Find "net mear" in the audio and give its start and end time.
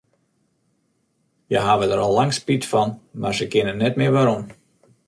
3.77-4.13